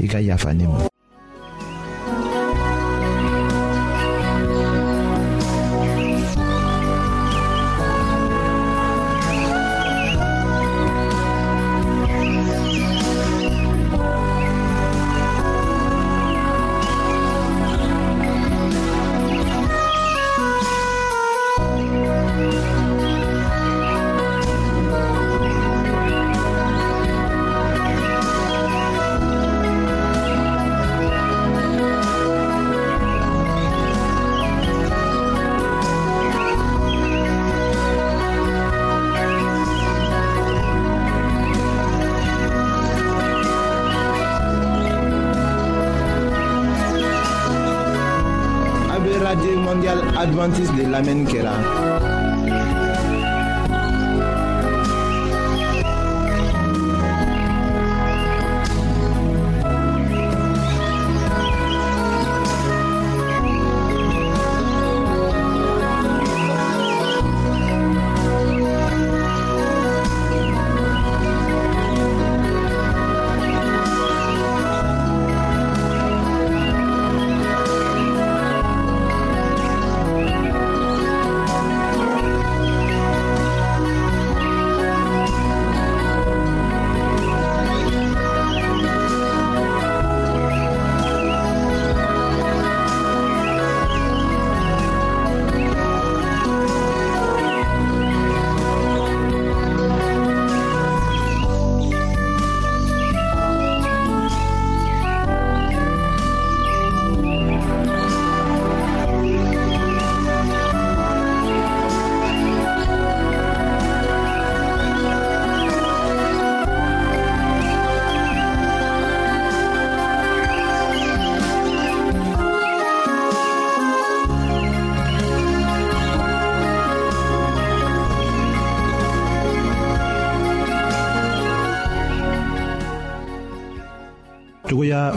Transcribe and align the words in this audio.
i 0.00 0.08
ka 0.08 0.18
yafa 0.18 0.52
ne 0.54 0.66
ma 0.68 0.88
romantisme 50.46 50.76
de 50.82 50.86
Lamen 50.90 51.24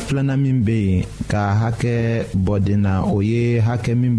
filanan 0.08 0.40
min 0.40 0.64
bɛ 0.64 0.72
yen 0.80 1.04
ka 1.28 1.44
hakɛ 1.68 2.32
na 2.80 3.04
o 3.04 3.20
ye 3.22 3.60
hakɛ 3.60 3.92
min 3.94 4.16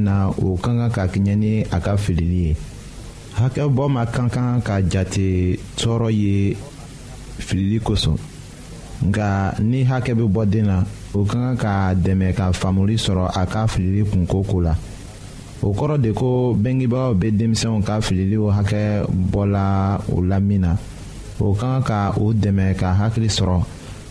na 0.00 0.28
o 0.32 0.56
ka 0.56 0.72
kan 0.88 0.90
ka 0.90 1.04
kɛɲɛ 1.06 1.34
ni 1.36 1.52
a 1.70 1.78
ka 1.84 1.92
filili 2.00 2.40
ye 2.48 2.56
hakɛ 3.36 3.62
bɔ 3.68 3.84
ma 3.92 4.06
kan 4.08 4.28
kan 4.32 4.56
ka 4.64 4.80
jate 4.80 5.58
tɔɔrɔ 5.76 6.08
ye 6.10 6.56
filili 7.44 7.78
kosɔn 7.84 8.16
nka 9.08 9.54
ni 9.60 9.84
hakɛ 9.84 10.14
bɛ 10.16 10.44
na 10.64 10.86
o 11.12 11.20
ka 11.28 11.34
kan 11.52 11.56
ka 11.60 11.72
dɛmɛ 11.94 12.32
ka 12.32 12.50
faamuli 12.52 12.96
sɔrɔ 12.96 13.28
a 13.36 13.44
ka 13.46 13.66
filili 13.68 14.02
kunko 14.08 14.40
ko 14.48 14.60
la 14.64 14.74
o 15.62 15.74
kɔrɔ 15.76 15.98
de 16.00 16.12
ka 16.14 16.24
na 20.58 20.78
o 21.40 21.54
ka 21.54 21.80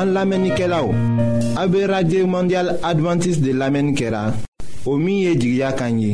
an 0.00 0.14
lamenike 0.14 0.66
la 0.68 0.78
ou 0.82 0.94
a 1.60 1.66
be 1.68 1.84
radye 1.92 2.24
mondial 2.24 2.70
adventis 2.82 3.36
de 3.44 3.52
lamen 3.52 3.90
kera 3.98 4.22
o 4.86 4.94
miye 4.96 5.34
jigya 5.40 5.72
kanyi 5.76 6.12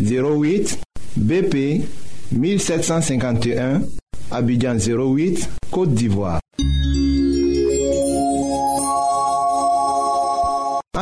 08 0.00 0.76
BP 1.28 1.54
1751 2.32 3.82
Abidjan 4.30 4.80
08 4.80 5.44
Kote 5.70 5.94
d'Ivoire 5.98 6.40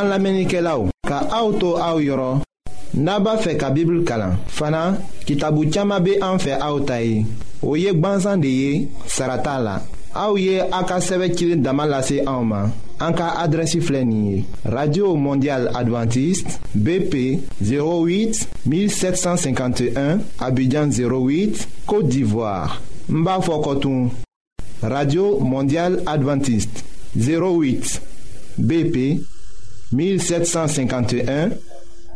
an 0.00 0.10
lamenike 0.10 0.58
la 0.66 0.74
ou 0.80 0.90
ka 1.06 1.22
aoutou 1.30 1.78
aou 1.78 2.02
yoron 2.02 2.42
naba 3.04 3.36
fe 3.38 3.54
ka 3.60 3.70
bibl 3.70 4.02
kalan 4.08 4.34
fana 4.48 4.84
kitabu 5.30 5.68
tchama 5.70 6.00
be 6.00 6.18
an 6.20 6.42
fe 6.42 6.58
aoutayi 6.58 7.22
o 7.62 7.76
yek 7.76 8.02
banzan 8.02 8.42
de 8.42 8.50
ye 8.62 8.72
sarata 9.06 9.58
la 9.62 9.78
Aouye 10.14 10.60
Aka 10.72 11.00
Sevekil 11.00 11.62
radio 14.64 15.14
mondial 15.14 15.68
Adventiste 15.74 16.58
bp 16.74 17.38
08 17.62 18.48
1751 18.66 20.18
abidjan 20.40 20.88
08 20.88 21.68
côte 21.86 22.08
d'ivoire 22.08 22.80
Mba 23.08 23.38
radio 24.82 25.38
mondial 25.38 26.02
Adventiste 26.06 26.84
08 27.16 28.02
bp 28.58 29.20
1751 29.92 31.50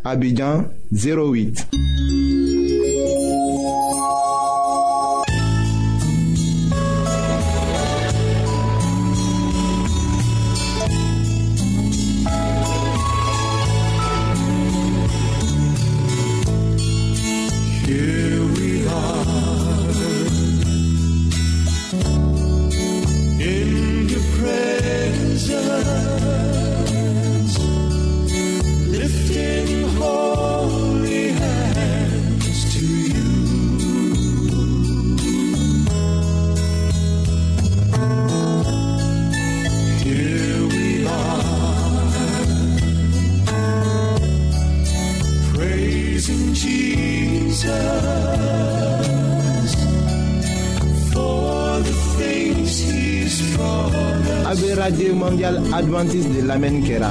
abidjan 0.04 0.64
08 0.92 1.68
lamɛnni 56.48 56.82
kɛra 56.86 57.10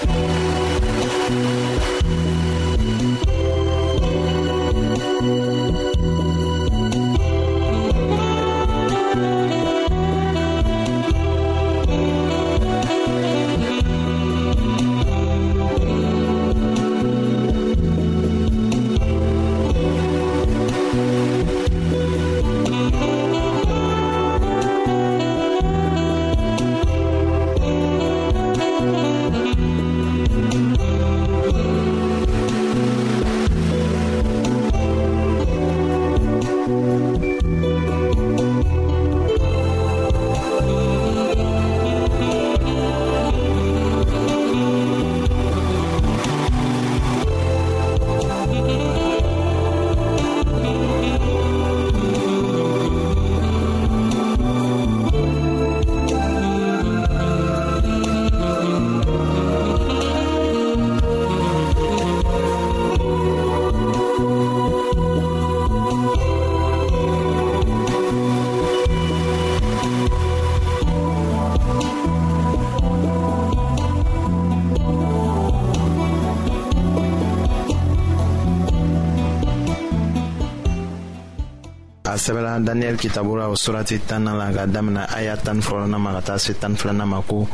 sɛbɛla 82.21 82.59
daniyɛli 82.59 82.97
kitabu 82.97 83.35
la 83.35 83.47
o 83.49 83.55
surati 83.55 83.97
tanna 84.05 84.33
la 84.33 84.51
ka 84.53 84.65
damina 84.67 85.07
aya 85.09 85.35
tani 85.37 85.61
fɔlɔna 85.61 85.97
ma 85.97 86.13
ka 86.13 86.21
taa 86.21 86.37
se 86.37 86.53
tani 86.53 86.75
filana 86.75 87.05
ma 87.07 87.21
ko 87.21 87.47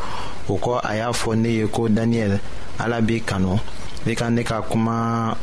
o 0.50 0.53
kɔ 0.57 0.81
a 0.83 0.95
y'a 0.95 1.12
fɔ 1.13 1.36
ne 1.38 1.47
ye 1.50 1.67
ko 1.67 1.88
daniyɛli 1.88 2.38
ala 2.79 3.01
b'i 3.01 3.19
kanu 3.25 3.57
i 4.05 4.15
ka 4.15 4.29
ne 4.29 4.43
ka 4.43 4.62
kuma 4.62 5.36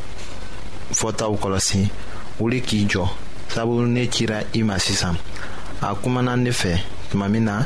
fɔtaw 0.93 1.33
kɔlɔsi 1.41 1.87
wuli 2.39 2.61
k'i 2.61 2.85
jɔ 2.85 3.09
sabu 3.49 3.81
ne 3.85 4.07
cira 4.09 4.43
i 4.53 4.61
ma 4.63 4.77
sisan 4.77 5.15
a 5.81 5.95
kumana 5.95 6.37
ne 6.37 6.51
fɛ 6.51 6.77
tuma 7.09 7.27
min 7.29 7.45
na 7.45 7.65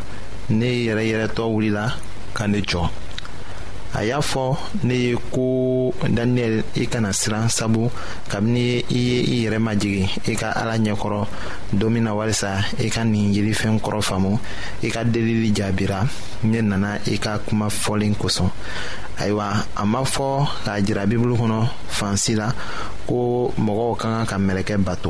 ne 0.50 0.66
yɛrɛ 0.86 1.28
wulila 1.40 1.94
ka 2.34 2.48
ne 2.48 2.62
jɔ 2.62 2.88
a 3.94 4.06
y'a 4.06 4.20
fɔ 4.22 4.54
ne 4.86 4.94
ye 4.94 5.12
ko 5.34 5.92
daniyɛli 6.08 6.62
i 6.78 6.86
kana 6.88 7.10
siran 7.12 7.50
sabu 7.50 7.90
kabini 8.30 8.86
i 8.90 8.98
ye 8.98 9.22
i 9.22 9.36
yɛrɛ 9.46 9.58
majigi 9.58 10.06
i 10.30 10.36
ka 10.38 10.52
ala 10.54 10.78
ɲɛkɔrɔ 10.78 11.26
don 11.74 11.90
min 11.94 12.04
na 12.04 12.14
walisa 12.14 12.62
i 12.80 12.90
ka 12.90 13.02
nin 13.04 13.34
yelifɛn 13.34 13.80
kɔrɔ 13.82 14.02
faamu 14.06 14.38
i 14.86 14.90
ka 14.94 15.02
delili 15.04 15.50
jaabira 15.54 16.06
ne 16.44 16.62
nana 16.62 17.00
i 17.10 17.18
ka 17.18 17.40
kuma 17.42 17.66
fɔlen 17.70 18.14
kosɔn 18.16 18.50
ayiwa 19.18 19.50
a 19.76 19.86
ma 19.86 20.04
fɔ 20.06 20.46
k'a 20.66 20.86
jira 20.86 21.06
bibulu 21.10 21.34
kɔnɔ 21.36 21.62
fansi 21.90 22.36
la 22.38 22.54
ko 23.10 23.50
mɔgɔw 23.58 23.98
ka 23.98 24.08
kan 24.22 24.26
ka 24.28 24.38
mɛlɛkɛ 24.38 24.78
bato 24.86 25.10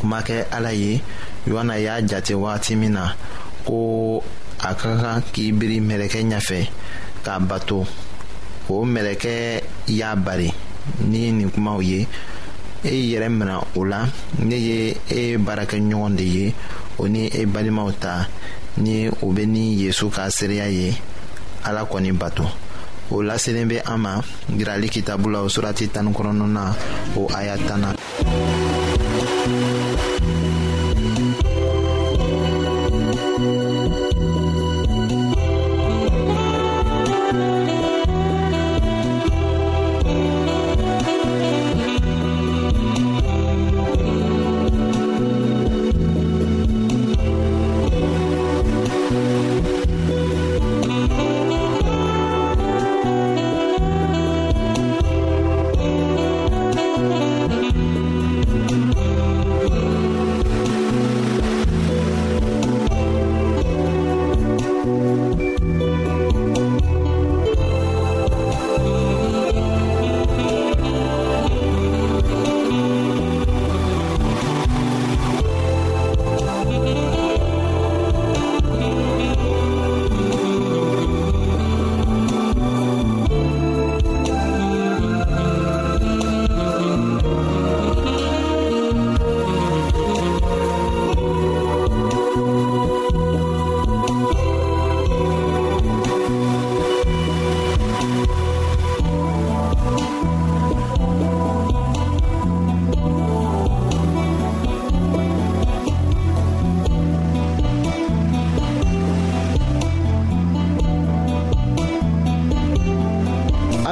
o 0.00 0.06
ma 0.06 0.22
kɛ 0.22 0.46
ala 0.50 0.72
ye 0.72 1.00
yohana 1.46 1.76
y'a 1.78 2.00
jate 2.00 2.30
wagati 2.32 2.76
min 2.78 2.94
na 2.94 3.12
ko 3.68 4.22
a 4.64 4.72
ka 4.74 4.96
kan 4.96 5.22
k'i 5.36 5.52
biri 5.52 5.80
mɛlɛkɛ 5.84 6.22
ɲɛfɛ 6.24 6.68
E 7.24 7.24
e 7.24 7.24
e 7.24 7.24
k'a 7.30 7.38
bato 7.40 7.86
o 8.68 8.84
mɛlɛkɛ 8.84 9.62
y'a 9.88 10.14
bari 10.14 10.52
ni 11.08 11.30
nin 11.32 11.50
kumaw 11.50 11.80
ye 11.80 12.06
e 12.84 12.88
yɛrɛ 12.88 13.28
mina 13.30 13.60
o 13.76 13.80
la 13.84 14.06
ne 14.42 14.54
ye 14.56 14.90
e 15.08 15.36
baarakɛ 15.38 15.78
ɲɔgɔn 15.80 16.16
de 16.16 16.22
ye 16.24 16.54
o 16.98 17.06
ni 17.08 17.26
e 17.32 17.46
balimaw 17.46 17.90
ta 17.98 18.28
ni 18.76 19.08
o 19.08 19.32
bɛ 19.32 19.46
ni 19.46 19.76
yezu 19.84 20.10
ka 20.12 20.28
seereya 20.30 20.68
ye 20.68 20.92
ala 21.64 21.84
kɔni 21.86 22.12
bato 22.12 22.44
o 23.10 23.16
laselen 23.22 23.68
bɛ 23.70 23.80
an 23.88 23.98
ma 24.02 24.20
yirali 24.54 24.90
kitabu 24.92 25.30
la 25.32 25.40
o 25.40 25.46
surati 25.48 25.88
tanikɔnɔna 25.88 26.76
o 27.16 27.26
aya 27.32 27.56
tan 27.66 27.80
na. 27.80 27.94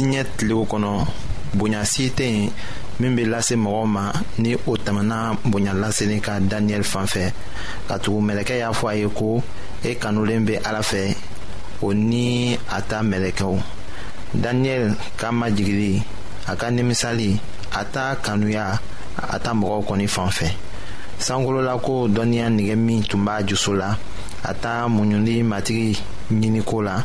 diɲɛ 0.00 0.22
tilew 0.36 0.62
kɔnɔ 0.70 0.90
bonya 1.58 1.80
si 1.84 2.04
tɛ 2.16 2.24
yen 2.26 2.52
min 3.00 3.16
bɛ 3.16 3.22
lase 3.32 3.54
mɔgɔw 3.56 3.86
ma 3.94 4.04
ni 4.42 4.54
o 4.54 4.72
tɛmɛna 4.84 5.16
bonya 5.50 5.72
laseli 5.82 6.18
ka 6.26 6.32
daniyɛli 6.50 6.84
fan 6.92 7.06
fɛ 7.12 7.32
ka 7.88 7.94
tugu 8.02 8.20
mɛlɛkɛ 8.28 8.54
y'a 8.62 8.70
fɔ 8.80 8.86
a 8.88 8.94
ye 8.96 9.08
ko 9.18 9.42
e 9.82 9.90
kanulen 10.02 10.44
bɛ 10.46 10.54
ala 10.68 10.80
fɛ 10.90 11.00
o 11.82 11.92
ni 11.92 12.54
a 12.76 12.80
ta 12.82 13.00
mɛlɛkɛw 13.02 13.56
daniyɛli 14.44 14.94
ka 15.16 15.28
majigili 15.32 16.02
a 16.48 16.54
ka 16.56 16.66
nimisali 16.70 17.36
a 17.80 17.84
ta 17.84 18.14
kanuya 18.24 18.78
a 19.16 19.38
ta 19.40 19.50
mɔgɔw 19.52 19.82
kɔni 19.88 20.06
fan 20.08 20.28
fɛ 20.30 20.46
sankolola 21.18 21.74
ko 21.82 22.06
dɔnniya 22.08 22.46
nɛgɛ 22.56 22.76
min 22.78 23.02
tun 23.02 23.24
b'a 23.24 23.42
jusu 23.46 23.74
la 23.76 23.96
a 24.44 24.54
ta 24.54 24.86
muɲuli 24.88 25.42
matigi 25.44 25.98
ɲiniko 26.30 26.84
la 26.84 27.04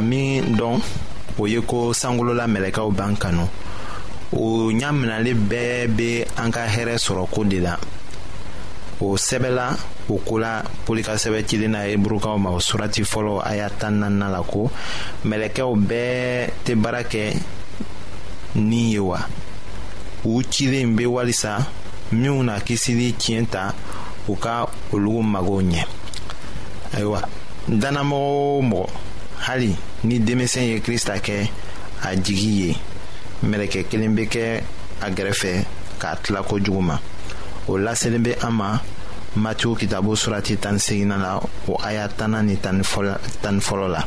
min 0.00 0.56
dɔn 0.56 0.80
o 1.38 1.46
ye 1.46 1.60
ko 1.60 1.92
sankolola 1.92 2.46
mɛlɛkɛw 2.46 2.90
b'an 2.92 3.16
kanu 3.16 3.46
o 4.32 4.70
ɲaminali 4.72 5.34
bɛɛ 5.34 5.86
be 5.96 6.24
an 6.38 6.50
ka 6.50 6.66
hɛrɛ 6.66 6.96
sɔrɔ 6.98 7.26
ko 7.30 7.44
de 7.44 7.60
la 7.60 7.76
o 9.00 9.16
sɛbɛla 9.16 9.76
o 10.10 10.16
kola 10.18 10.62
polikasɛbɛ 10.86 11.02
ka 11.04 11.12
sɛbɛ 11.18 11.46
cilen 11.48 11.70
na 11.72 11.80
eburukaw 11.88 12.38
ma 12.38 12.50
o 12.50 12.58
surati 12.60 13.02
fɔlɔ 13.04 13.42
ay'a 13.44 13.56
y'a 13.56 13.70
tan 13.70 14.00
nanina 14.00 14.28
la 14.30 14.42
ko 14.42 14.70
mɛlɛkɛw 15.24 15.76
bɛɛ 15.86 16.50
tɛ 16.64 16.74
baara 16.82 17.02
kɛ 17.04 17.36
ni 18.56 18.92
ye 18.92 18.98
wa 18.98 19.18
u 20.24 20.42
cilen 20.50 20.96
be 20.96 21.04
walisa 21.04 21.58
minw 22.12 22.42
na 22.42 22.58
kisili 22.60 23.12
tiɲɛ 23.14 23.46
ta 23.50 23.74
u 24.28 24.36
ka 24.36 24.66
olugu 24.92 25.22
magow 25.22 25.62
ɲɛ 25.62 25.84
ayiwa 26.94 27.20
dannamɔgɔ 27.68 28.26
o 28.58 28.62
mɔgɔ 28.62 28.86
hali 29.46 29.76
Ni 30.02 30.18
demisenye 30.24 30.80
krist 30.80 31.10
ake 31.10 31.50
a 32.02 32.14
jigiye 32.16 32.74
Mereke 33.42 33.84
kelembe 33.84 34.24
ke 34.26 34.62
agrefe 35.02 35.66
ka 35.98 36.16
tla 36.22 36.40
koujouma 36.42 36.96
Ou 37.68 37.76
la 37.76 37.94
selembe 37.94 38.32
ama 38.40 38.80
Mati 39.36 39.66
ou 39.68 39.76
kitabou 39.76 40.16
surati 40.16 40.56
tan 40.56 40.78
seginan 40.80 41.20
la 41.22 41.34
Ou 41.68 41.76
aya 41.84 42.08
tanan 42.08 42.46
ni 42.48 42.56
tan 42.56 42.80
folo 42.82 43.88
la 43.92 44.00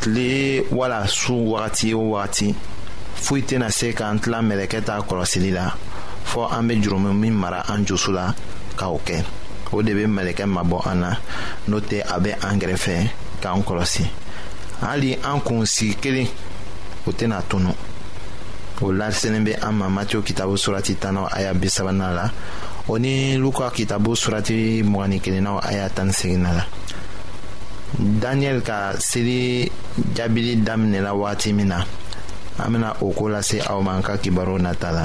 Tli 0.00 0.64
wala 0.72 1.04
sou 1.08 1.52
wati 1.52 1.92
ou 1.94 2.14
wati 2.14 2.54
Fuiten 3.18 3.62
a 3.62 3.70
sekan 3.70 4.20
tla 4.22 4.40
mereke 4.42 4.80
ta 4.88 5.02
korosi 5.02 5.40
li 5.42 5.50
la 5.52 5.68
Fou 6.28 6.48
ame 6.48 6.80
jiroumen 6.80 7.12
mi 7.12 7.30
mara 7.30 7.60
anjousou 7.74 8.12
la 8.16 8.32
ka 8.76 8.88
ouke 8.88 9.20
Ou 9.72 9.82
debe 9.84 10.08
mereke 10.08 10.46
mabou 10.48 10.80
ana 10.88 11.12
Note 11.68 12.00
abe 12.08 12.32
angrefe 12.48 13.02
ka 13.42 13.52
ankorosi 13.52 14.08
hali 14.80 15.18
an 15.24 15.40
kun 15.40 15.66
sigi 15.66 15.94
kelen 15.94 16.28
o 17.06 17.12
tena 17.12 17.42
tunu 17.48 17.68
o 18.82 18.92
lariselen 18.92 19.44
be 19.44 19.50
an 19.60 19.72
ma 19.74 19.88
matiyo 19.88 20.22
kitabu 20.22 20.56
surati 20.58 20.94
tanaw 20.94 21.26
aya 21.34 21.52
bisabana 21.54 22.12
la 22.14 22.30
o 22.88 22.98
ni 22.98 23.36
luka 23.36 23.70
kitabu 23.70 24.14
surati 24.16 24.82
mgani 24.82 25.20
kelennaw 25.20 25.58
aya 25.62 25.90
tani 25.90 26.12
segina 26.12 26.52
la 26.52 26.66
daniyɛli 27.98 28.62
ka 28.62 28.92
seli 28.98 29.70
jaabili 30.14 30.56
daminɛla 30.62 31.12
wagati 31.14 31.52
min 31.52 31.68
na 31.68 31.84
an 32.58 32.72
bena 32.72 32.94
o 33.00 33.10
ko 33.12 33.26
lase 33.28 33.58
aw 33.68 33.80
ma 33.82 33.96
an 33.96 34.02
ka 34.02 34.16
kibaru 34.18 34.58
nata 34.62 34.90
la 34.92 35.04